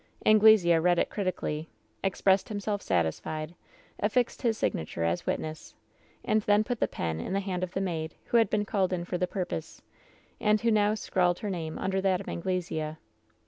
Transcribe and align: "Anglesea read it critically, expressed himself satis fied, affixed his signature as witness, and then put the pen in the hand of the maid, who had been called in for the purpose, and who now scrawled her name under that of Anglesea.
"Anglesea 0.25 0.79
read 0.79 0.97
it 0.97 1.11
critically, 1.11 1.69
expressed 2.03 2.49
himself 2.49 2.81
satis 2.81 3.19
fied, 3.19 3.53
affixed 3.99 4.41
his 4.41 4.57
signature 4.57 5.03
as 5.03 5.27
witness, 5.27 5.75
and 6.25 6.41
then 6.41 6.63
put 6.63 6.79
the 6.79 6.87
pen 6.87 7.19
in 7.19 7.33
the 7.33 7.39
hand 7.39 7.61
of 7.61 7.73
the 7.75 7.81
maid, 7.81 8.15
who 8.25 8.37
had 8.37 8.49
been 8.49 8.65
called 8.65 8.93
in 8.93 9.05
for 9.05 9.19
the 9.19 9.27
purpose, 9.27 9.83
and 10.39 10.61
who 10.61 10.71
now 10.71 10.95
scrawled 10.95 11.37
her 11.45 11.51
name 11.51 11.77
under 11.77 12.01
that 12.01 12.19
of 12.19 12.27
Anglesea. 12.27 12.97